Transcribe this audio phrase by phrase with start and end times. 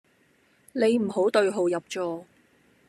[0.71, 2.25] 你唔好對號入座